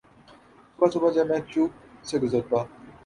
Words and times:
صبح 0.79 0.91
صبح 0.93 1.09
جب 1.11 1.25
میں 1.29 1.39
چوک 1.49 1.71
سے 2.07 2.15
گزرتا 2.19 2.59